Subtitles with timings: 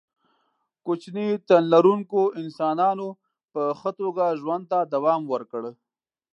[0.85, 3.07] کوچني تن لرونکو انسانانو
[3.51, 5.63] په ښه توګه ژوند ته دوام ورکړ.